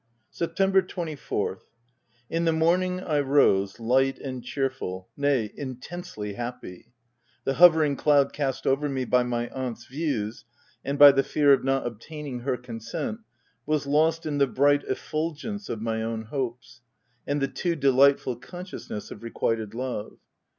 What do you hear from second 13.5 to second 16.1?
was lost in the bright effulgence of my